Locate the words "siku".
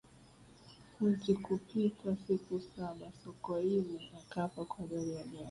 2.27-2.59